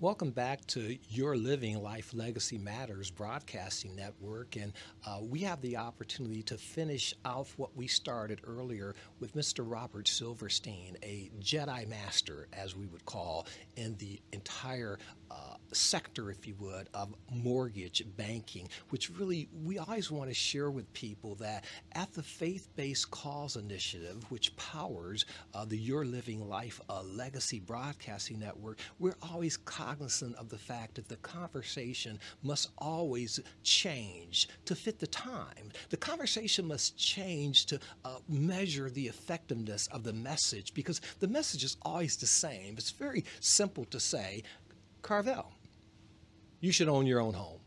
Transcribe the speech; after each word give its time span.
Welcome 0.00 0.30
back 0.30 0.66
to 0.68 0.98
Your 1.10 1.36
Living 1.36 1.80
Life 1.80 2.12
Legacy 2.12 2.58
Matters 2.58 3.08
Broadcasting 3.08 3.94
Network. 3.94 4.56
And 4.56 4.72
uh, 5.06 5.20
we 5.22 5.40
have 5.40 5.60
the 5.60 5.76
opportunity 5.76 6.42
to 6.44 6.56
finish 6.56 7.14
off 7.24 7.54
what 7.56 7.76
we 7.76 7.86
started 7.86 8.40
earlier 8.44 8.96
with 9.20 9.36
Mr. 9.36 9.64
Robert 9.64 10.08
Silverstein, 10.08 10.96
a 11.04 11.30
Jedi 11.40 11.88
Master, 11.88 12.48
as 12.52 12.74
we 12.74 12.86
would 12.86 13.04
call, 13.06 13.46
in 13.76 13.96
the 13.98 14.20
entire 14.32 14.98
uh, 15.32 15.56
sector, 15.72 16.30
if 16.30 16.46
you 16.46 16.54
would, 16.58 16.88
of 16.94 17.14
mortgage 17.32 18.04
banking, 18.16 18.68
which 18.90 19.10
really 19.10 19.48
we 19.64 19.78
always 19.78 20.10
want 20.10 20.28
to 20.28 20.34
share 20.34 20.70
with 20.70 20.92
people 20.92 21.34
that 21.36 21.64
at 21.92 22.12
the 22.12 22.22
Faith 22.22 22.68
Based 22.76 23.10
Cause 23.10 23.56
Initiative, 23.56 24.24
which 24.30 24.54
powers 24.56 25.24
uh, 25.54 25.64
the 25.64 25.76
Your 25.76 26.04
Living 26.04 26.48
Life 26.48 26.80
uh, 26.88 27.02
Legacy 27.02 27.60
Broadcasting 27.60 28.38
Network, 28.38 28.78
we're 28.98 29.16
always 29.22 29.56
cognizant 29.56 30.36
of 30.36 30.48
the 30.48 30.58
fact 30.58 30.96
that 30.96 31.08
the 31.08 31.16
conversation 31.16 32.18
must 32.42 32.70
always 32.78 33.40
change 33.62 34.48
to 34.66 34.74
fit 34.74 34.98
the 34.98 35.06
time. 35.06 35.70
The 35.90 35.96
conversation 35.96 36.66
must 36.66 36.96
change 36.96 37.66
to 37.66 37.80
uh, 38.04 38.16
measure 38.28 38.90
the 38.90 39.06
effectiveness 39.06 39.86
of 39.88 40.04
the 40.04 40.12
message 40.12 40.74
because 40.74 41.00
the 41.20 41.28
message 41.28 41.64
is 41.64 41.76
always 41.82 42.16
the 42.16 42.26
same. 42.26 42.74
It's 42.76 42.90
very 42.90 43.24
simple 43.40 43.84
to 43.86 44.00
say, 44.00 44.42
Carvel, 45.02 45.52
you 46.60 46.72
should 46.72 46.88
own 46.88 47.06
your 47.06 47.20
own 47.20 47.34
home. 47.34 47.58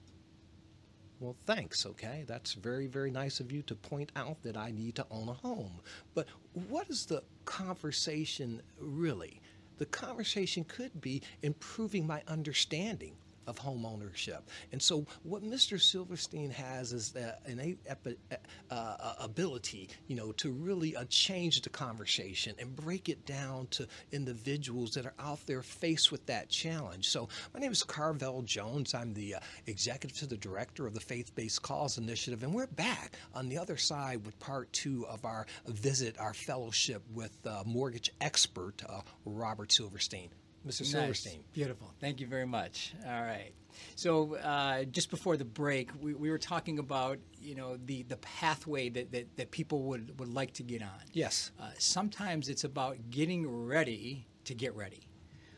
Well, 1.19 1.35
thanks, 1.45 1.85
okay? 1.85 2.23
That's 2.27 2.53
very, 2.53 2.87
very 2.87 3.11
nice 3.11 3.39
of 3.39 3.51
you 3.51 3.61
to 3.63 3.75
point 3.75 4.11
out 4.15 4.41
that 4.43 4.57
I 4.57 4.71
need 4.71 4.95
to 4.95 5.05
own 5.11 5.29
a 5.29 5.33
home. 5.33 5.81
But 6.13 6.27
what 6.69 6.89
is 6.89 7.05
the 7.05 7.23
conversation 7.45 8.61
really? 8.79 9.41
The 9.77 9.85
conversation 9.85 10.63
could 10.65 11.01
be 11.01 11.21
improving 11.41 12.07
my 12.07 12.21
understanding 12.27 13.15
of 13.47 13.57
home 13.57 13.85
ownership. 13.85 14.49
And 14.71 14.81
so, 14.81 15.05
what 15.23 15.43
Mr. 15.43 15.79
Silverstein 15.79 16.49
has 16.51 16.93
is 16.93 17.11
that 17.11 17.41
innate 17.47 17.79
uh, 17.89 18.73
uh, 18.73 19.13
ability, 19.19 19.89
you 20.07 20.15
know, 20.15 20.31
to 20.33 20.51
really 20.51 20.95
uh, 20.95 21.05
change 21.09 21.61
the 21.61 21.69
conversation 21.69 22.55
and 22.59 22.75
break 22.75 23.09
it 23.09 23.25
down 23.25 23.67
to 23.71 23.87
individuals 24.11 24.91
that 24.91 25.05
are 25.05 25.13
out 25.19 25.45
there 25.45 25.61
faced 25.61 26.11
with 26.11 26.25
that 26.25 26.49
challenge. 26.49 27.09
So, 27.09 27.29
my 27.53 27.59
name 27.59 27.71
is 27.71 27.83
Carvel 27.83 28.41
Jones. 28.43 28.93
I'm 28.93 29.13
the 29.13 29.35
uh, 29.35 29.39
executive 29.67 30.17
to 30.19 30.27
the 30.27 30.37
director 30.37 30.87
of 30.87 30.93
the 30.93 30.99
Faith 30.99 31.33
Based 31.35 31.61
Cause 31.61 31.97
Initiative, 31.97 32.43
and 32.43 32.53
we're 32.53 32.67
back 32.67 33.13
on 33.33 33.49
the 33.49 33.57
other 33.57 33.77
side 33.77 34.25
with 34.25 34.37
part 34.39 34.71
two 34.73 35.05
of 35.07 35.25
our 35.25 35.45
visit, 35.67 36.17
our 36.19 36.33
fellowship 36.33 37.01
with 37.13 37.35
uh, 37.45 37.63
mortgage 37.65 38.11
expert 38.21 38.81
uh, 38.87 39.01
Robert 39.25 39.71
Silverstein. 39.71 40.29
Mr. 40.65 40.81
Nice. 40.81 40.91
Silverstein. 40.91 41.43
Beautiful. 41.53 41.93
Thank 41.99 42.19
you 42.19 42.27
very 42.27 42.45
much. 42.45 42.93
All 43.05 43.21
right. 43.21 43.51
So 43.95 44.35
uh, 44.35 44.85
just 44.85 45.09
before 45.09 45.37
the 45.37 45.45
break, 45.45 45.91
we, 46.01 46.13
we 46.13 46.29
were 46.29 46.37
talking 46.37 46.79
about 46.79 47.19
you 47.39 47.55
know 47.55 47.77
the 47.85 48.03
the 48.03 48.17
pathway 48.17 48.89
that, 48.89 49.11
that, 49.11 49.37
that 49.37 49.51
people 49.51 49.83
would, 49.83 50.17
would 50.19 50.33
like 50.33 50.53
to 50.53 50.63
get 50.63 50.81
on. 50.81 51.01
Yes. 51.13 51.51
Uh, 51.59 51.69
sometimes 51.77 52.49
it's 52.49 52.63
about 52.63 52.97
getting 53.09 53.47
ready 53.47 54.27
to 54.45 54.55
get 54.55 54.75
ready. 54.75 55.07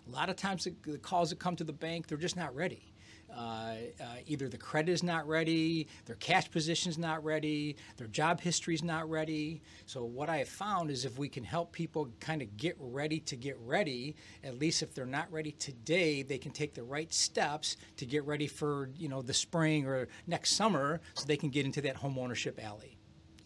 A 0.07 0.15
lot 0.15 0.29
of 0.29 0.35
times 0.35 0.63
the, 0.63 0.73
the 0.83 0.97
calls 0.97 1.29
that 1.29 1.39
come 1.39 1.55
to 1.57 1.63
the 1.63 1.73
bank, 1.73 2.07
they're 2.07 2.17
just 2.17 2.37
not 2.37 2.55
ready. 2.55 2.93
Uh, 3.35 3.73
uh, 4.01 4.05
either 4.25 4.47
the 4.47 4.57
credit 4.57 4.91
is 4.91 5.03
not 5.03 5.27
ready, 5.27 5.87
their 6.05 6.15
cash 6.15 6.49
position 6.49 6.89
is 6.89 6.97
not 6.97 7.23
ready, 7.23 7.75
their 7.97 8.07
job 8.07 8.39
history 8.39 8.73
is 8.73 8.83
not 8.83 9.09
ready. 9.09 9.61
So 9.85 10.03
what 10.05 10.29
I 10.29 10.37
have 10.37 10.49
found 10.49 10.89
is 10.89 11.05
if 11.05 11.17
we 11.17 11.27
can 11.27 11.43
help 11.43 11.71
people 11.71 12.09
kind 12.19 12.41
of 12.41 12.55
get 12.57 12.75
ready 12.79 13.19
to 13.21 13.35
get 13.35 13.57
ready, 13.59 14.15
at 14.43 14.57
least 14.57 14.81
if 14.81 14.93
they're 14.95 15.05
not 15.05 15.31
ready 15.31 15.51
today, 15.51 16.23
they 16.23 16.37
can 16.37 16.51
take 16.51 16.73
the 16.73 16.83
right 16.83 17.13
steps 17.13 17.77
to 17.97 18.05
get 18.05 18.25
ready 18.25 18.47
for 18.47 18.89
you 18.97 19.09
know 19.09 19.21
the 19.21 19.33
spring 19.33 19.85
or 19.85 20.07
next 20.25 20.53
summer, 20.53 21.01
so 21.13 21.25
they 21.25 21.37
can 21.37 21.49
get 21.49 21.65
into 21.65 21.81
that 21.81 21.97
home 21.97 22.17
ownership 22.17 22.59
alley. 22.63 22.97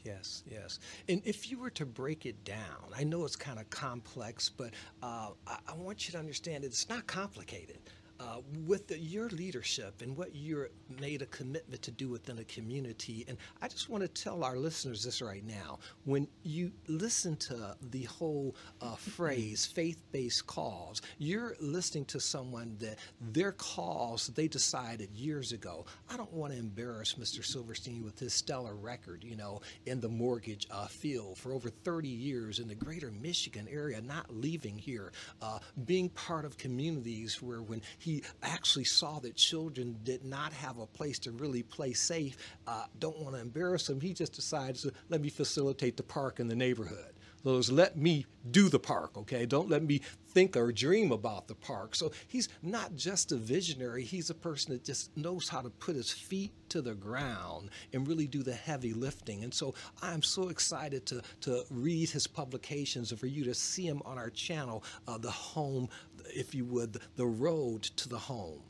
Yes, 0.03 0.43
yes. 0.49 0.79
And 1.09 1.21
if 1.25 1.51
you 1.51 1.59
were 1.59 1.69
to 1.71 1.85
break 1.85 2.25
it 2.25 2.43
down, 2.43 2.91
I 2.97 3.03
know 3.03 3.23
it's 3.25 3.35
kind 3.35 3.59
of 3.59 3.69
complex, 3.69 4.49
but 4.49 4.73
uh, 5.03 5.29
I, 5.45 5.57
I 5.67 5.75
want 5.75 6.07
you 6.07 6.13
to 6.13 6.17
understand 6.19 6.63
it's 6.63 6.89
not 6.89 7.05
complicated. 7.05 7.77
Uh, 8.21 8.39
with 8.67 8.87
the, 8.87 8.99
your 8.99 9.29
leadership 9.29 10.01
and 10.03 10.15
what 10.15 10.35
you're 10.35 10.69
made 10.99 11.23
a 11.23 11.25
commitment 11.27 11.81
to 11.81 11.89
do 11.89 12.07
within 12.07 12.37
a 12.37 12.43
community. 12.43 13.25
And 13.27 13.35
I 13.63 13.67
just 13.67 13.89
want 13.89 14.03
to 14.03 14.07
tell 14.07 14.43
our 14.43 14.57
listeners 14.57 15.03
this 15.03 15.23
right 15.23 15.43
now. 15.43 15.79
When 16.05 16.27
you 16.43 16.71
listen 16.87 17.35
to 17.37 17.75
the 17.89 18.03
whole 18.03 18.55
uh, 18.79 18.95
phrase 18.95 19.65
faith 19.73 20.03
based 20.11 20.45
cause, 20.45 21.01
you're 21.17 21.55
listening 21.59 22.05
to 22.05 22.19
someone 22.19 22.75
that 22.79 22.99
their 23.19 23.53
cause 23.53 24.27
they 24.27 24.47
decided 24.47 25.09
years 25.15 25.51
ago. 25.51 25.85
I 26.07 26.15
don't 26.15 26.33
want 26.33 26.53
to 26.53 26.59
embarrass 26.59 27.15
Mr. 27.15 27.43
Silverstein 27.43 28.03
with 28.03 28.19
his 28.19 28.33
stellar 28.33 28.75
record, 28.75 29.23
you 29.23 29.35
know, 29.35 29.61
in 29.87 29.99
the 29.99 30.09
mortgage 30.09 30.67
uh, 30.69 30.85
field 30.85 31.39
for 31.39 31.53
over 31.53 31.69
30 31.69 32.07
years 32.07 32.59
in 32.59 32.67
the 32.67 32.75
greater 32.75 33.09
Michigan 33.09 33.67
area, 33.71 33.99
not 33.99 34.29
leaving 34.29 34.77
here, 34.77 35.11
uh, 35.41 35.57
being 35.85 36.09
part 36.09 36.45
of 36.45 36.57
communities 36.57 37.41
where 37.41 37.63
when 37.63 37.81
he 37.97 38.10
he 38.11 38.23
actually 38.43 38.83
saw 38.83 39.19
that 39.19 39.35
children 39.35 39.97
did 40.03 40.25
not 40.25 40.51
have 40.51 40.79
a 40.79 40.85
place 40.85 41.17
to 41.19 41.31
really 41.31 41.63
play 41.63 41.93
safe, 41.93 42.35
uh, 42.67 42.83
don't 42.99 43.17
want 43.19 43.35
to 43.35 43.41
embarrass 43.41 43.87
them. 43.87 44.01
He 44.01 44.13
just 44.13 44.33
decides 44.33 44.81
to 44.81 44.91
let 45.09 45.21
me 45.21 45.29
facilitate 45.29 45.95
the 45.95 46.03
park 46.03 46.39
in 46.39 46.47
the 46.47 46.55
neighborhood. 46.55 47.13
Those 47.43 47.71
let 47.71 47.97
me 47.97 48.25
do 48.49 48.69
the 48.69 48.79
park, 48.79 49.17
okay? 49.17 49.45
Don't 49.45 49.69
let 49.69 49.83
me 49.83 50.01
think 50.29 50.55
or 50.55 50.71
dream 50.71 51.11
about 51.11 51.47
the 51.47 51.55
park. 51.55 51.95
So 51.95 52.11
he's 52.27 52.49
not 52.61 52.95
just 52.95 53.31
a 53.31 53.35
visionary, 53.35 54.03
he's 54.03 54.29
a 54.29 54.35
person 54.35 54.73
that 54.73 54.83
just 54.83 55.15
knows 55.17 55.49
how 55.49 55.61
to 55.61 55.69
put 55.69 55.95
his 55.95 56.11
feet 56.11 56.51
to 56.69 56.81
the 56.81 56.93
ground 56.93 57.69
and 57.93 58.07
really 58.07 58.27
do 58.27 58.43
the 58.43 58.53
heavy 58.53 58.93
lifting. 58.93 59.43
And 59.43 59.53
so 59.53 59.73
I'm 60.01 60.21
so 60.21 60.49
excited 60.49 61.05
to, 61.07 61.21
to 61.41 61.63
read 61.69 62.09
his 62.09 62.27
publications 62.27 63.11
and 63.11 63.19
for 63.19 63.27
you 63.27 63.43
to 63.45 63.53
see 63.53 63.85
him 63.85 64.01
on 64.05 64.17
our 64.17 64.29
channel, 64.29 64.83
uh, 65.07 65.17
The 65.17 65.31
Home, 65.31 65.89
if 66.25 66.55
you 66.55 66.65
would, 66.65 66.99
The 67.15 67.25
Road 67.25 67.83
to 67.83 68.09
the 68.09 68.19
Home 68.19 68.61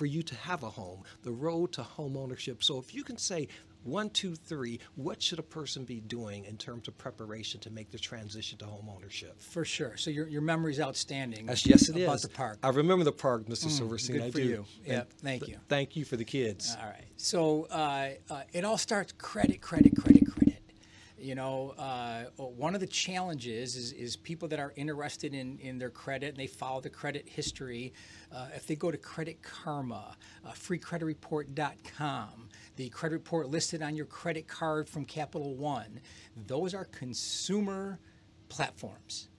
for 0.00 0.06
you 0.06 0.22
to 0.22 0.34
have 0.34 0.62
a 0.62 0.70
home, 0.70 1.02
the 1.24 1.30
road 1.30 1.72
to 1.72 1.82
home 1.82 2.16
ownership. 2.16 2.64
So 2.64 2.78
if 2.78 2.94
you 2.94 3.04
can 3.04 3.18
say 3.18 3.48
one, 3.84 4.08
two, 4.08 4.34
three, 4.34 4.80
what 4.94 5.20
should 5.20 5.38
a 5.38 5.42
person 5.42 5.84
be 5.84 6.00
doing 6.00 6.46
in 6.46 6.56
terms 6.56 6.88
of 6.88 6.96
preparation 6.96 7.60
to 7.60 7.70
make 7.70 7.90
the 7.90 7.98
transition 7.98 8.56
to 8.60 8.64
home 8.64 8.88
ownership? 8.88 9.38
For 9.42 9.62
sure. 9.62 9.98
So 9.98 10.08
your, 10.08 10.26
your 10.26 10.40
memory's 10.40 10.80
outstanding. 10.80 11.48
Yes, 11.48 11.66
yes, 11.66 11.90
it 11.90 12.02
about 12.02 12.16
is. 12.16 12.22
the 12.22 12.30
park. 12.30 12.60
I 12.62 12.70
remember 12.70 13.04
the 13.04 13.12
park, 13.12 13.44
Mr. 13.44 13.68
Silverstein. 13.68 14.16
good 14.16 14.24
I 14.24 14.30
for 14.30 14.38
do. 14.38 14.44
you. 14.44 14.64
Yep, 14.86 15.12
thank 15.18 15.44
th- 15.44 15.52
you. 15.52 15.60
Thank 15.68 15.96
you 15.96 16.06
for 16.06 16.16
the 16.16 16.24
kids. 16.24 16.74
All 16.80 16.86
right. 16.88 17.04
So 17.18 17.66
uh, 17.70 18.08
uh, 18.30 18.42
it 18.54 18.64
all 18.64 18.78
starts 18.78 19.12
credit, 19.18 19.60
credit, 19.60 19.94
credit, 19.98 20.24
credit. 20.24 20.29
You 21.20 21.34
know, 21.34 21.74
uh, 21.78 22.24
one 22.36 22.74
of 22.74 22.80
the 22.80 22.86
challenges 22.86 23.76
is, 23.76 23.92
is 23.92 24.16
people 24.16 24.48
that 24.48 24.58
are 24.58 24.72
interested 24.76 25.34
in, 25.34 25.58
in 25.58 25.78
their 25.78 25.90
credit 25.90 26.28
and 26.30 26.36
they 26.36 26.46
follow 26.46 26.80
the 26.80 26.90
credit 26.90 27.28
history. 27.28 27.92
Uh, 28.32 28.48
if 28.54 28.66
they 28.66 28.74
go 28.76 28.90
to 28.90 28.96
Credit 28.96 29.42
Karma, 29.42 30.16
uh, 30.46 30.50
freecreditreport.com, 30.52 32.48
the 32.76 32.88
credit 32.88 33.14
report 33.14 33.48
listed 33.48 33.82
on 33.82 33.96
your 33.96 34.06
credit 34.06 34.48
card 34.48 34.88
from 34.88 35.04
Capital 35.04 35.54
One, 35.54 36.00
those 36.46 36.74
are 36.74 36.84
consumer 36.86 37.98
platforms 38.48 39.29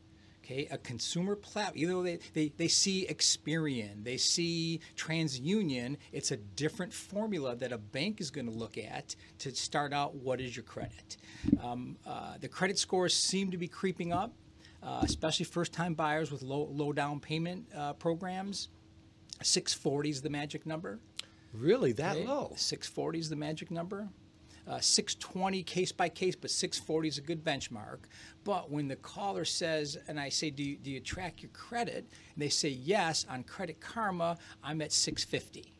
okay 0.51 0.67
a 0.71 0.77
consumer 0.77 1.35
platform 1.35 1.77
either 1.77 2.03
they, 2.03 2.19
they, 2.33 2.51
they 2.57 2.67
see 2.67 3.07
experian 3.09 4.03
they 4.03 4.17
see 4.17 4.79
transunion 4.95 5.97
it's 6.11 6.31
a 6.31 6.37
different 6.37 6.93
formula 6.93 7.55
that 7.55 7.71
a 7.71 7.77
bank 7.77 8.19
is 8.21 8.29
going 8.29 8.45
to 8.45 8.51
look 8.51 8.77
at 8.77 9.15
to 9.39 9.53
start 9.55 9.93
out 9.93 10.15
what 10.15 10.39
is 10.41 10.55
your 10.55 10.63
credit. 10.63 11.17
Um, 11.63 11.97
uh, 12.05 12.35
the 12.39 12.47
credit 12.47 12.77
scores 12.77 13.13
seem 13.13 13.51
to 13.51 13.57
be 13.57 13.67
creeping 13.67 14.13
up 14.13 14.33
uh, 14.83 15.01
especially 15.03 15.45
first 15.45 15.73
time 15.73 15.93
buyers 15.93 16.31
with 16.31 16.41
low, 16.41 16.67
low 16.71 16.91
down 16.91 17.19
payment 17.19 17.67
uh, 17.75 17.93
programs. 17.93 18.69
640 19.43 20.09
is 20.09 20.21
the 20.21 20.29
magic 20.29 20.65
number. 20.65 20.99
Really, 21.53 21.91
that 21.93 22.15
Okay, 22.15 22.25
low? 22.25 22.53
640 22.55 23.19
is 23.19 23.29
the 23.29 23.35
magic 23.35 23.69
number. 23.69 24.09
Uh, 24.71 24.79
620 24.79 25.63
case 25.63 25.91
by 25.91 26.07
case, 26.07 26.33
but 26.33 26.49
640 26.49 27.09
is 27.09 27.17
a 27.17 27.21
good 27.21 27.43
benchmark. 27.43 28.05
But 28.45 28.71
when 28.71 28.87
the 28.87 28.95
caller 28.95 29.43
says, 29.43 29.97
and 30.07 30.17
I 30.17 30.29
say, 30.29 30.49
do 30.49 30.63
you, 30.63 30.77
do 30.77 30.89
you 30.89 31.01
track 31.01 31.41
your 31.41 31.51
credit? 31.51 32.09
And 32.33 32.41
they 32.41 32.47
say, 32.47 32.69
yes, 32.69 33.25
on 33.29 33.43
Credit 33.43 33.81
Karma, 33.81 34.37
I'm 34.63 34.81
at 34.81 34.93
650. 34.93 35.73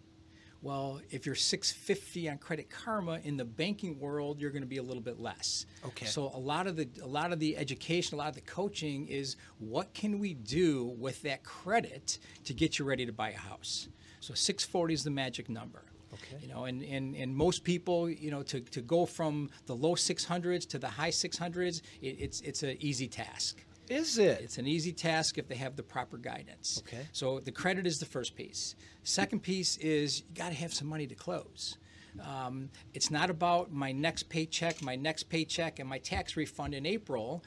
Well, 0.61 0.99
if 1.09 1.25
you're 1.25 1.35
650 1.35 2.31
on 2.31 2.37
Credit 2.37 2.69
Karma 2.69 3.21
in 3.23 3.37
the 3.37 3.45
banking 3.45 3.97
world, 3.97 4.41
you're 4.41 4.51
going 4.51 4.61
to 4.61 4.67
be 4.67 4.77
a 4.77 4.83
little 4.83 5.01
bit 5.01 5.21
less. 5.21 5.65
Okay. 5.85 6.05
So 6.05 6.29
a 6.33 6.37
lot 6.37 6.67
of 6.67 6.75
the 6.75 6.89
a 7.01 7.07
lot 7.07 7.31
of 7.31 7.39
the 7.39 7.55
education, 7.55 8.15
a 8.15 8.17
lot 8.17 8.27
of 8.27 8.35
the 8.35 8.41
coaching 8.41 9.07
is 9.07 9.37
what 9.57 9.93
can 9.93 10.19
we 10.19 10.33
do 10.33 10.93
with 10.99 11.21
that 11.21 11.43
credit 11.43 12.19
to 12.43 12.53
get 12.53 12.77
you 12.77 12.83
ready 12.83 13.05
to 13.05 13.13
buy 13.13 13.29
a 13.29 13.37
house. 13.37 13.87
So 14.19 14.33
640 14.33 14.93
is 14.93 15.03
the 15.05 15.09
magic 15.09 15.49
number. 15.49 15.83
Okay. 16.13 16.37
You 16.41 16.47
know, 16.47 16.65
and, 16.65 16.83
and, 16.83 17.15
and 17.15 17.35
most 17.35 17.63
people, 17.63 18.09
you 18.09 18.31
know, 18.31 18.43
to, 18.43 18.59
to 18.59 18.81
go 18.81 19.05
from 19.05 19.49
the 19.65 19.75
low 19.75 19.95
600s 19.95 20.67
to 20.69 20.79
the 20.79 20.87
high 20.87 21.09
600s, 21.09 21.81
it, 22.01 22.05
it's 22.19 22.41
it's 22.41 22.63
an 22.63 22.77
easy 22.79 23.07
task. 23.07 23.63
Is 23.89 24.17
it? 24.17 24.39
It's 24.41 24.57
an 24.57 24.67
easy 24.67 24.93
task 24.93 25.37
if 25.37 25.47
they 25.47 25.55
have 25.55 25.75
the 25.75 25.83
proper 25.83 26.17
guidance. 26.17 26.81
Okay. 26.87 27.05
So 27.11 27.39
the 27.39 27.51
credit 27.51 27.85
is 27.85 27.99
the 27.99 28.05
first 28.05 28.35
piece. 28.35 28.75
Second 29.03 29.41
piece 29.41 29.77
is 29.77 30.21
you 30.21 30.35
got 30.35 30.49
to 30.49 30.55
have 30.55 30.73
some 30.73 30.87
money 30.87 31.07
to 31.07 31.15
close. 31.15 31.77
Um, 32.25 32.69
it's 32.93 33.11
not 33.11 33.29
about 33.29 33.71
my 33.71 33.91
next 33.91 34.29
paycheck, 34.29 34.81
my 34.81 34.95
next 34.95 35.23
paycheck, 35.23 35.79
and 35.79 35.87
my 35.89 35.97
tax 35.97 36.35
refund 36.35 36.73
in 36.73 36.85
April. 36.85 37.43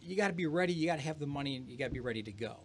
You 0.00 0.16
got 0.16 0.28
to 0.28 0.32
be 0.32 0.46
ready. 0.46 0.72
You 0.72 0.86
got 0.86 0.96
to 0.96 1.02
have 1.02 1.18
the 1.18 1.26
money, 1.26 1.56
and 1.56 1.68
you 1.68 1.76
got 1.76 1.86
to 1.86 1.90
be 1.90 2.00
ready 2.00 2.22
to 2.22 2.32
go. 2.32 2.56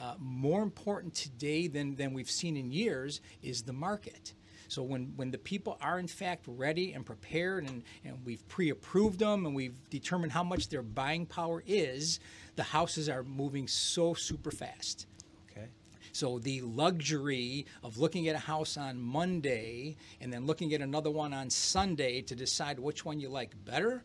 Uh, 0.00 0.14
more 0.18 0.62
important 0.62 1.14
today 1.14 1.68
than, 1.68 1.94
than 1.94 2.12
we've 2.12 2.30
seen 2.30 2.56
in 2.56 2.72
years 2.72 3.20
is 3.42 3.62
the 3.62 3.72
market. 3.72 4.34
So 4.72 4.82
when, 4.82 5.12
when 5.16 5.30
the 5.30 5.38
people 5.38 5.76
are 5.82 5.98
in 5.98 6.08
fact 6.08 6.46
ready 6.48 6.94
and 6.94 7.04
prepared 7.04 7.68
and, 7.68 7.82
and 8.06 8.16
we've 8.24 8.46
pre-approved 8.48 9.18
them 9.18 9.44
and 9.44 9.54
we've 9.54 9.78
determined 9.90 10.32
how 10.32 10.42
much 10.42 10.70
their 10.70 10.82
buying 10.82 11.26
power 11.26 11.62
is, 11.66 12.20
the 12.56 12.62
houses 12.62 13.08
are 13.08 13.22
moving 13.22 13.68
so 13.68 14.14
super 14.14 14.50
fast. 14.50 15.06
Okay. 15.50 15.68
So 16.12 16.38
the 16.38 16.62
luxury 16.62 17.66
of 17.84 17.98
looking 17.98 18.28
at 18.28 18.34
a 18.34 18.38
house 18.38 18.78
on 18.78 18.98
Monday 18.98 19.96
and 20.22 20.32
then 20.32 20.46
looking 20.46 20.72
at 20.72 20.80
another 20.80 21.10
one 21.10 21.34
on 21.34 21.50
Sunday 21.50 22.22
to 22.22 22.34
decide 22.34 22.78
which 22.78 23.04
one 23.04 23.20
you 23.20 23.28
like 23.28 23.52
better, 23.66 24.02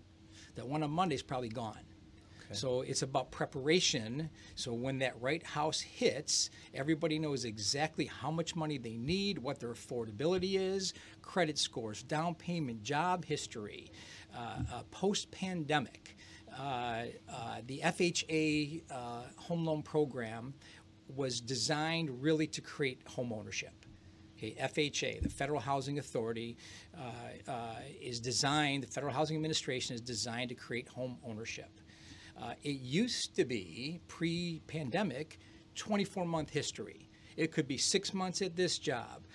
that 0.55 0.67
one 0.67 0.83
on 0.83 0.91
Monday 0.91 1.15
is 1.15 1.23
probably 1.23 1.49
gone. 1.49 1.79
So 2.51 2.81
it's 2.81 3.01
about 3.01 3.31
preparation. 3.31 4.29
So 4.55 4.73
when 4.73 4.99
that 4.99 5.21
right 5.21 5.43
house 5.43 5.81
hits, 5.81 6.49
everybody 6.73 7.19
knows 7.19 7.45
exactly 7.45 8.05
how 8.05 8.31
much 8.31 8.55
money 8.55 8.77
they 8.77 8.97
need, 8.97 9.37
what 9.37 9.59
their 9.59 9.73
affordability 9.73 10.55
is, 10.55 10.93
credit 11.21 11.57
scores, 11.57 12.03
down 12.03 12.35
payment, 12.35 12.83
job 12.83 13.25
history, 13.25 13.91
uh, 14.35 14.59
uh, 14.73 14.83
post 14.91 15.29
pandemic. 15.31 16.17
Uh, 16.57 17.03
uh, 17.31 17.57
the 17.67 17.81
FHA 17.83 18.81
uh, 18.89 18.95
home 19.35 19.65
loan 19.65 19.83
program 19.83 20.53
was 21.15 21.39
designed 21.39 22.21
really 22.21 22.47
to 22.47 22.61
create 22.61 23.01
home 23.07 23.31
ownership. 23.31 23.85
Okay, 24.37 24.55
FHA, 24.61 25.23
the 25.23 25.29
Federal 25.29 25.59
Housing 25.59 25.97
Authority, 25.97 26.57
uh, 26.95 27.51
uh, 27.51 27.75
is 27.99 28.19
designed, 28.19 28.83
the 28.83 28.87
Federal 28.87 29.11
Housing 29.11 29.35
Administration 29.35 29.95
is 29.95 30.01
designed 30.01 30.49
to 30.49 30.55
create 30.55 30.87
home 30.87 31.17
ownership. 31.25 31.81
Uh, 32.41 32.53
it 32.63 32.79
used 32.81 33.35
to 33.35 33.45
be 33.45 33.99
pre 34.07 34.61
pandemic 34.67 35.39
24 35.75 36.25
month 36.25 36.49
history. 36.49 37.09
It 37.35 37.51
could 37.51 37.67
be 37.67 37.77
six 37.77 38.13
months 38.13 38.41
at 38.41 38.55
this 38.55 38.79
job, 38.79 39.25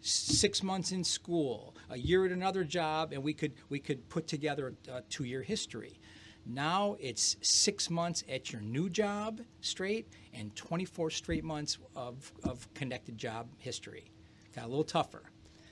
six 0.00 0.62
months 0.62 0.92
in 0.92 1.02
school, 1.02 1.74
a 1.90 1.98
year 1.98 2.26
at 2.26 2.32
another 2.32 2.64
job, 2.64 3.12
and 3.12 3.22
we 3.22 3.32
could, 3.32 3.52
we 3.70 3.78
could 3.78 4.06
put 4.08 4.26
together 4.26 4.74
a 4.90 5.00
two 5.02 5.24
year 5.24 5.42
history. 5.42 5.98
Now 6.44 6.96
it's 7.00 7.36
six 7.40 7.90
months 7.90 8.22
at 8.28 8.52
your 8.52 8.62
new 8.62 8.88
job 8.88 9.40
straight 9.62 10.08
and 10.32 10.54
24 10.54 11.10
straight 11.10 11.44
months 11.44 11.78
of, 11.96 12.30
of 12.44 12.72
connected 12.74 13.18
job 13.18 13.48
history. 13.58 14.12
Got 14.54 14.66
a 14.66 14.68
little 14.68 14.84
tougher. 14.84 15.24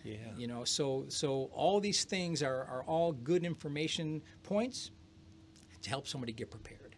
Yeah. 0.02 0.16
You 0.36 0.48
know, 0.48 0.64
so 0.64 1.06
so 1.08 1.48
all 1.52 1.80
these 1.80 2.04
things 2.04 2.42
are, 2.42 2.64
are 2.64 2.82
all 2.86 3.12
good 3.12 3.44
information 3.44 4.20
points 4.42 4.90
to 5.84 5.90
help 5.90 6.06
somebody 6.06 6.32
get 6.32 6.50
prepared. 6.50 6.96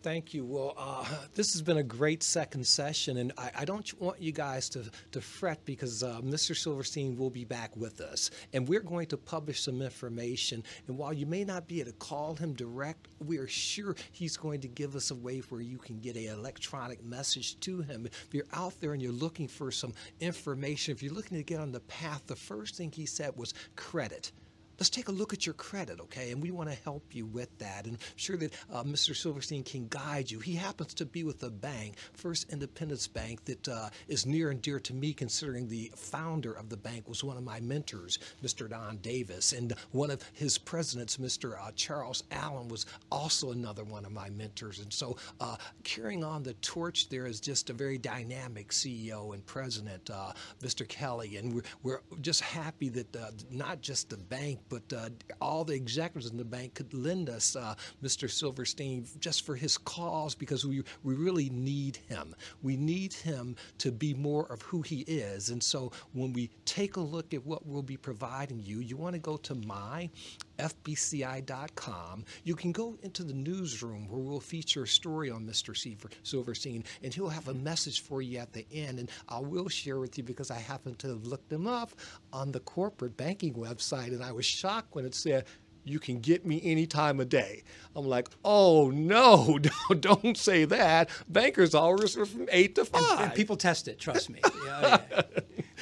Thank 0.00 0.32
you. 0.32 0.44
Well, 0.44 0.74
uh, 0.76 1.04
this 1.34 1.52
has 1.52 1.60
been 1.60 1.78
a 1.78 1.82
great 1.82 2.22
second 2.22 2.64
session, 2.64 3.16
and 3.16 3.32
I, 3.36 3.50
I 3.58 3.64
don't 3.64 4.00
want 4.00 4.22
you 4.22 4.30
guys 4.30 4.68
to, 4.70 4.88
to 5.10 5.20
fret 5.20 5.64
because 5.64 6.04
uh, 6.04 6.20
Mr. 6.22 6.56
Silverstein 6.56 7.16
will 7.16 7.30
be 7.30 7.44
back 7.44 7.76
with 7.76 8.00
us, 8.00 8.30
and 8.52 8.68
we're 8.68 8.80
going 8.80 9.06
to 9.08 9.16
publish 9.16 9.60
some 9.60 9.82
information. 9.82 10.62
And 10.86 10.96
while 10.96 11.12
you 11.12 11.26
may 11.26 11.42
not 11.44 11.66
be 11.66 11.80
able 11.80 11.90
to 11.90 11.96
call 11.96 12.36
him 12.36 12.54
direct, 12.54 13.08
we 13.26 13.38
are 13.38 13.48
sure 13.48 13.96
he's 14.12 14.36
going 14.36 14.60
to 14.60 14.68
give 14.68 14.94
us 14.94 15.10
a 15.10 15.16
way 15.16 15.40
where 15.48 15.60
you 15.60 15.78
can 15.78 15.98
get 15.98 16.16
an 16.16 16.28
electronic 16.28 17.04
message 17.04 17.58
to 17.60 17.82
him. 17.82 18.06
If 18.06 18.32
you're 18.32 18.44
out 18.52 18.80
there 18.80 18.92
and 18.92 19.02
you're 19.02 19.10
looking 19.10 19.48
for 19.48 19.72
some 19.72 19.94
information, 20.20 20.92
if 20.92 21.02
you're 21.02 21.12
looking 21.12 21.38
to 21.38 21.44
get 21.44 21.58
on 21.58 21.72
the 21.72 21.80
path, 21.80 22.22
the 22.28 22.36
first 22.36 22.76
thing 22.76 22.92
he 22.92 23.04
said 23.04 23.32
was 23.36 23.52
credit 23.74 24.30
let's 24.78 24.90
take 24.90 25.08
a 25.08 25.12
look 25.12 25.32
at 25.32 25.44
your 25.44 25.54
credit, 25.54 26.00
okay? 26.00 26.30
And 26.30 26.42
we 26.42 26.50
want 26.50 26.70
to 26.70 26.76
help 26.84 27.14
you 27.14 27.26
with 27.26 27.56
that. 27.58 27.86
And 27.86 27.94
I'm 27.94 28.16
sure 28.16 28.36
that 28.36 28.54
uh, 28.72 28.84
Mr. 28.84 29.14
Silverstein 29.14 29.64
can 29.64 29.88
guide 29.88 30.30
you. 30.30 30.38
He 30.38 30.54
happens 30.54 30.94
to 30.94 31.04
be 31.04 31.24
with 31.24 31.42
a 31.42 31.50
bank, 31.50 31.96
First 32.12 32.52
Independence 32.52 33.08
Bank, 33.08 33.44
that 33.46 33.68
uh, 33.68 33.90
is 34.06 34.24
near 34.24 34.50
and 34.50 34.62
dear 34.62 34.78
to 34.80 34.94
me, 34.94 35.12
considering 35.12 35.68
the 35.68 35.90
founder 35.96 36.52
of 36.52 36.68
the 36.68 36.76
bank 36.76 37.08
was 37.08 37.24
one 37.24 37.36
of 37.36 37.42
my 37.42 37.58
mentors, 37.60 38.18
Mr. 38.42 38.68
Don 38.68 38.98
Davis. 38.98 39.52
And 39.52 39.72
one 39.90 40.10
of 40.10 40.22
his 40.32 40.58
presidents, 40.58 41.16
Mr. 41.16 41.60
Uh, 41.60 41.72
Charles 41.74 42.22
Allen, 42.30 42.68
was 42.68 42.86
also 43.10 43.50
another 43.50 43.84
one 43.84 44.04
of 44.04 44.12
my 44.12 44.30
mentors. 44.30 44.78
And 44.78 44.92
so 44.92 45.16
uh, 45.40 45.56
carrying 45.82 46.22
on 46.22 46.42
the 46.44 46.54
torch 46.54 47.08
there 47.08 47.26
is 47.26 47.40
just 47.40 47.70
a 47.70 47.72
very 47.72 47.98
dynamic 47.98 48.68
CEO 48.68 49.34
and 49.34 49.44
president, 49.44 50.08
uh, 50.10 50.32
Mr. 50.62 50.86
Kelly. 50.86 51.36
And 51.36 51.52
we're, 51.54 51.62
we're 51.82 52.00
just 52.20 52.42
happy 52.42 52.88
that 52.90 53.16
uh, 53.16 53.30
not 53.50 53.80
just 53.80 54.10
the 54.10 54.16
bank, 54.16 54.60
but 54.68 54.82
uh, 54.92 55.08
all 55.40 55.64
the 55.64 55.74
executives 55.74 56.30
in 56.30 56.36
the 56.36 56.44
bank 56.44 56.74
could 56.74 56.92
lend 56.94 57.30
us 57.30 57.56
uh, 57.56 57.74
Mr. 58.02 58.30
Silverstein 58.30 59.06
just 59.20 59.44
for 59.44 59.54
his 59.54 59.78
cause 59.78 60.34
because 60.34 60.64
we, 60.64 60.82
we 61.02 61.14
really 61.14 61.50
need 61.50 61.96
him. 62.08 62.34
We 62.62 62.76
need 62.76 63.12
him 63.12 63.56
to 63.78 63.90
be 63.92 64.14
more 64.14 64.46
of 64.52 64.62
who 64.62 64.82
he 64.82 65.00
is. 65.00 65.50
And 65.50 65.62
so 65.62 65.92
when 66.12 66.32
we 66.32 66.50
take 66.64 66.96
a 66.96 67.00
look 67.00 67.34
at 67.34 67.44
what 67.44 67.66
we'll 67.66 67.82
be 67.82 67.96
providing 67.96 68.62
you, 68.62 68.80
you 68.80 68.96
want 68.96 69.14
to 69.14 69.20
go 69.20 69.36
to 69.38 69.54
my 69.54 70.10
fbci.com. 70.58 72.24
You 72.44 72.54
can 72.54 72.72
go 72.72 72.98
into 73.02 73.24
the 73.24 73.32
newsroom 73.32 74.08
where 74.08 74.20
we'll 74.20 74.40
feature 74.40 74.84
a 74.84 74.88
story 74.88 75.30
on 75.30 75.46
Mr. 75.46 75.76
Silverstein, 76.22 76.84
and 77.02 77.14
he'll 77.14 77.28
have 77.28 77.48
a 77.48 77.54
message 77.54 78.02
for 78.02 78.22
you 78.22 78.38
at 78.38 78.52
the 78.52 78.66
end. 78.72 78.98
And 78.98 79.10
I 79.28 79.40
will 79.40 79.68
share 79.68 79.98
with 79.98 80.18
you 80.18 80.24
because 80.24 80.50
I 80.50 80.58
happen 80.58 80.94
to 80.96 81.08
have 81.08 81.26
looked 81.26 81.52
him 81.52 81.66
up 81.66 81.92
on 82.32 82.52
the 82.52 82.60
corporate 82.60 83.16
banking 83.16 83.54
website, 83.54 84.08
and 84.08 84.22
I 84.22 84.32
was 84.32 84.44
shocked 84.44 84.94
when 84.94 85.04
it 85.04 85.14
said, 85.14 85.44
you 85.88 85.98
can 85.98 86.20
get 86.20 86.44
me 86.44 86.60
any 86.62 86.86
time 86.86 87.18
of 87.20 87.28
day. 87.28 87.62
I'm 87.96 88.06
like, 88.06 88.28
oh 88.44 88.90
no, 88.90 89.58
don't, 89.88 90.00
don't 90.00 90.36
say 90.36 90.64
that. 90.66 91.08
Bankers 91.28 91.74
hours 91.74 92.16
are 92.16 92.26
from 92.26 92.46
eight 92.52 92.74
to 92.76 92.84
five. 92.84 93.20
And 93.20 93.34
people 93.34 93.56
test 93.56 93.88
it, 93.88 93.98
trust 93.98 94.30
me. 94.30 94.40
Yeah, 94.44 94.80
yeah. 94.80 95.00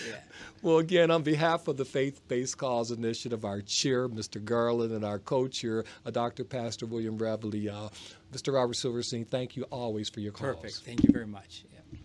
yeah. 0.08 0.16
Well, 0.62 0.78
again, 0.78 1.10
on 1.10 1.22
behalf 1.22 1.68
of 1.68 1.76
the 1.76 1.84
Faith 1.84 2.20
Based 2.28 2.56
Cause 2.56 2.90
Initiative, 2.90 3.44
our 3.44 3.60
chair, 3.60 4.08
Mr. 4.08 4.42
Garland, 4.42 4.92
and 4.92 5.04
our 5.04 5.18
co 5.18 5.48
chair, 5.48 5.84
uh, 6.04 6.10
Dr. 6.10 6.44
Pastor 6.44 6.86
William 6.86 7.18
Reveley, 7.18 7.68
uh, 7.68 7.88
Mr. 8.32 8.54
Robert 8.54 8.75
Silverstein, 8.75 9.25
thank 9.25 9.56
you 9.56 9.64
always 9.64 10.08
for 10.08 10.20
your 10.20 10.32
calls. 10.32 10.56
Perfect. 10.56 10.76
Thank 10.84 11.02
you 11.04 11.10
very 11.12 11.26
much. 11.26 11.64
Yeah. 11.72 11.98